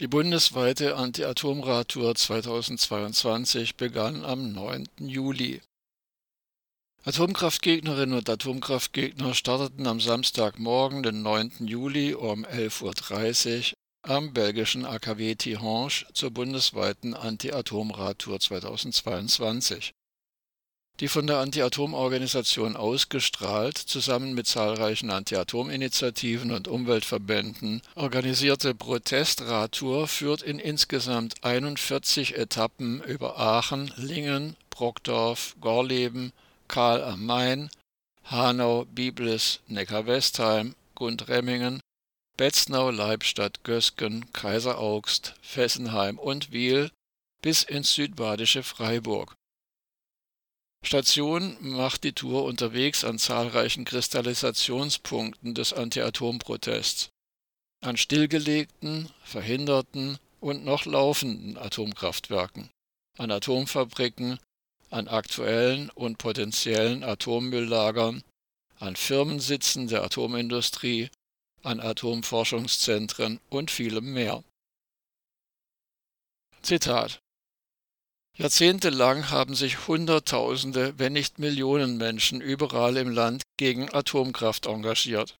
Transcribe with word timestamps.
Die 0.00 0.06
bundesweite 0.06 0.94
Anti-Atom-Radtour 0.94 2.14
2022 2.14 3.74
begann 3.74 4.24
am 4.24 4.52
9. 4.52 4.86
Juli. 5.00 5.60
Atomkraftgegnerinnen 7.02 8.16
und 8.16 8.30
Atomkraftgegner 8.30 9.34
starteten 9.34 9.88
am 9.88 10.00
Samstagmorgen, 10.00 11.02
den 11.02 11.22
9. 11.22 11.66
Juli 11.66 12.14
um 12.14 12.46
11.30 12.46 13.72
Uhr 13.72 13.74
am 14.02 14.32
belgischen 14.32 14.86
AKW 14.86 15.34
Tihange 15.34 16.06
zur 16.12 16.30
bundesweiten 16.30 17.14
Anti-Atom-Radtour 17.14 18.38
2022 18.38 19.94
die 21.00 21.08
von 21.08 21.26
der 21.28 21.38
Anti-Atom-Organisation 21.38 22.76
ausgestrahlt, 22.76 23.78
zusammen 23.78 24.34
mit 24.34 24.48
zahlreichen 24.48 25.10
Anti-Atom-Initiativen 25.10 26.50
und 26.50 26.66
Umweltverbänden 26.66 27.82
organisierte 27.94 28.74
Protestradtour 28.74 30.08
führt 30.08 30.42
in 30.42 30.58
insgesamt 30.58 31.44
41 31.44 32.36
Etappen 32.36 33.02
über 33.02 33.38
Aachen, 33.38 33.92
Lingen, 33.96 34.56
Brockdorf, 34.70 35.54
Gorleben, 35.60 36.32
Kahl 36.66 37.02
am 37.04 37.24
Main, 37.24 37.70
Hanau, 38.24 38.84
Biblis, 38.86 39.60
Neckar-Westheim, 39.68 40.74
Gundremmingen, 40.96 41.80
Betznau, 42.36 42.90
Leibstadt, 42.90 43.62
Gösgen, 43.62 44.32
Kaiseraugst, 44.32 45.34
Fessenheim 45.42 46.18
und 46.18 46.52
Wiel 46.52 46.90
bis 47.40 47.62
ins 47.62 47.94
südbadische 47.94 48.64
Freiburg 48.64 49.37
Station 50.84 51.56
macht 51.60 52.04
die 52.04 52.12
Tour 52.12 52.44
unterwegs 52.44 53.04
an 53.04 53.18
zahlreichen 53.18 53.84
Kristallisationspunkten 53.84 55.54
des 55.54 55.72
Anti-Atom-Protests, 55.72 57.10
an 57.80 57.96
stillgelegten, 57.96 59.10
verhinderten 59.24 60.18
und 60.40 60.64
noch 60.64 60.86
laufenden 60.86 61.58
Atomkraftwerken, 61.58 62.70
an 63.18 63.30
Atomfabriken, 63.30 64.38
an 64.90 65.08
aktuellen 65.08 65.90
und 65.90 66.18
potenziellen 66.18 67.04
Atommülllagern, 67.04 68.22
an 68.78 68.96
Firmensitzen 68.96 69.88
der 69.88 70.04
Atomindustrie, 70.04 71.10
an 71.62 71.80
Atomforschungszentren 71.80 73.40
und 73.50 73.70
vielem 73.70 74.12
mehr. 74.14 74.44
Zitat 76.62 77.20
Jahrzehntelang 78.38 79.30
haben 79.30 79.56
sich 79.56 79.88
Hunderttausende, 79.88 80.94
wenn 80.96 81.12
nicht 81.12 81.40
Millionen 81.40 81.96
Menschen 81.96 82.40
überall 82.40 82.96
im 82.96 83.10
Land 83.10 83.42
gegen 83.56 83.92
Atomkraft 83.92 84.66
engagiert. 84.66 85.34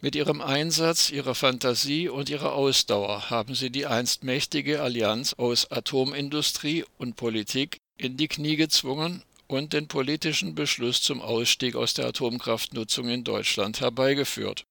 Mit 0.00 0.14
ihrem 0.14 0.40
Einsatz, 0.40 1.10
ihrer 1.10 1.34
Fantasie 1.34 2.08
und 2.08 2.30
ihrer 2.30 2.54
Ausdauer 2.54 3.28
haben 3.28 3.56
sie 3.56 3.70
die 3.70 3.86
einst 3.86 4.22
mächtige 4.22 4.80
Allianz 4.80 5.34
aus 5.34 5.72
Atomindustrie 5.72 6.84
und 6.96 7.16
Politik 7.16 7.78
in 7.98 8.16
die 8.16 8.28
Knie 8.28 8.54
gezwungen 8.54 9.24
und 9.48 9.72
den 9.72 9.88
politischen 9.88 10.54
Beschluss 10.54 11.02
zum 11.02 11.20
Ausstieg 11.20 11.74
aus 11.74 11.94
der 11.94 12.06
Atomkraftnutzung 12.06 13.08
in 13.08 13.24
Deutschland 13.24 13.80
herbeigeführt 13.80 14.64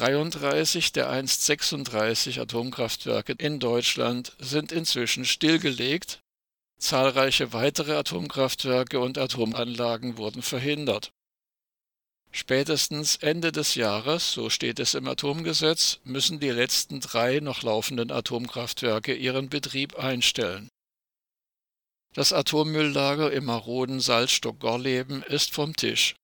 33 0.00 0.92
der 0.92 1.10
einst 1.10 1.44
36 1.44 2.40
Atomkraftwerke 2.40 3.34
in 3.36 3.60
Deutschland 3.60 4.34
sind 4.38 4.72
inzwischen 4.72 5.26
stillgelegt, 5.26 6.22
zahlreiche 6.78 7.52
weitere 7.52 7.92
Atomkraftwerke 7.92 8.98
und 8.98 9.18
Atomanlagen 9.18 10.16
wurden 10.16 10.40
verhindert. 10.40 11.12
Spätestens 12.30 13.16
Ende 13.16 13.52
des 13.52 13.74
Jahres, 13.74 14.32
so 14.32 14.48
steht 14.48 14.80
es 14.80 14.94
im 14.94 15.06
Atomgesetz, 15.06 15.98
müssen 16.04 16.40
die 16.40 16.48
letzten 16.48 17.00
drei 17.00 17.40
noch 17.40 17.62
laufenden 17.62 18.10
Atomkraftwerke 18.10 19.14
ihren 19.14 19.50
Betrieb 19.50 19.98
einstellen. 19.98 20.70
Das 22.14 22.32
Atommülllager 22.32 23.30
im 23.32 23.44
maroden 23.44 24.00
Salzstock 24.00 24.60
Gorleben 24.60 25.22
ist 25.24 25.52
vom 25.52 25.76
Tisch 25.76 26.14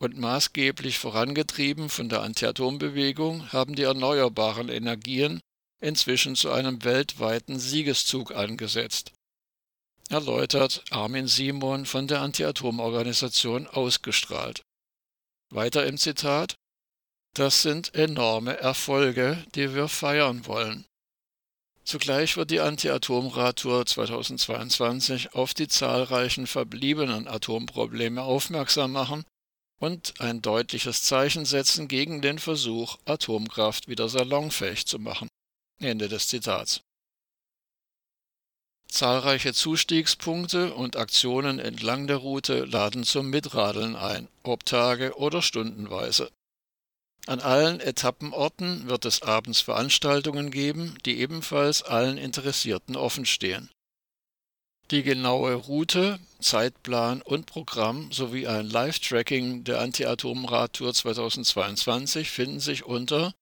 und 0.00 0.18
maßgeblich 0.18 0.98
vorangetrieben 0.98 1.90
von 1.90 2.08
der 2.08 2.22
Anti-Atom-Bewegung 2.22 3.52
haben 3.52 3.76
die 3.76 3.82
erneuerbaren 3.82 4.70
Energien 4.70 5.40
inzwischen 5.80 6.36
zu 6.36 6.50
einem 6.50 6.82
weltweiten 6.84 7.58
Siegeszug 7.58 8.34
angesetzt. 8.34 9.12
Erläutert 10.08 10.84
Armin 10.90 11.28
Simon 11.28 11.84
von 11.84 12.08
der 12.08 12.22
Anti-Atom-Organisation 12.22 13.66
ausgestrahlt. 13.66 14.62
Weiter 15.52 15.86
im 15.86 15.98
Zitat 15.98 16.54
Das 17.34 17.62
sind 17.62 17.94
enorme 17.94 18.56
Erfolge, 18.56 19.44
die 19.54 19.74
wir 19.74 19.88
feiern 19.88 20.46
wollen. 20.46 20.86
Zugleich 21.84 22.36
wird 22.36 22.50
die 22.50 22.60
Anti-Atom-Radtour 22.60 23.84
2022 23.84 25.34
auf 25.34 25.52
die 25.52 25.68
zahlreichen 25.68 26.46
verbliebenen 26.46 27.28
Atomprobleme 27.28 28.22
aufmerksam 28.22 28.92
machen 28.92 29.24
und 29.80 30.20
ein 30.20 30.42
deutliches 30.42 31.02
Zeichen 31.02 31.44
setzen 31.44 31.88
gegen 31.88 32.22
den 32.22 32.38
Versuch, 32.38 32.98
Atomkraft 33.06 33.88
wieder 33.88 34.08
salonfähig 34.08 34.86
zu 34.86 34.98
machen. 34.98 35.28
Ende 35.80 36.08
des 36.08 36.28
Zitats. 36.28 36.82
Zahlreiche 38.88 39.54
Zustiegspunkte 39.54 40.74
und 40.74 40.96
Aktionen 40.96 41.58
entlang 41.58 42.06
der 42.06 42.16
Route 42.16 42.64
laden 42.64 43.04
zum 43.04 43.30
Mitradeln 43.30 43.96
ein, 43.96 44.28
ob 44.42 44.66
Tage 44.66 45.16
oder 45.16 45.42
stundenweise. 45.42 46.30
An 47.26 47.40
allen 47.40 47.80
Etappenorten 47.80 48.88
wird 48.88 49.04
es 49.04 49.22
abends 49.22 49.60
Veranstaltungen 49.60 50.50
geben, 50.50 50.98
die 51.04 51.20
ebenfalls 51.20 51.82
allen 51.82 52.18
Interessierten 52.18 52.96
offenstehen. 52.96 53.70
Die 54.90 55.02
genaue 55.04 55.54
Route, 55.54 56.18
Zeitplan 56.40 57.22
und 57.22 57.46
Programm 57.46 58.10
sowie 58.10 58.48
ein 58.48 58.68
Live-Tracking 58.68 59.62
der 59.62 59.80
Anti-Atom-Radtour 59.80 60.92
2022 60.92 62.28
finden 62.28 62.58
sich 62.58 62.84
unter 62.84 63.32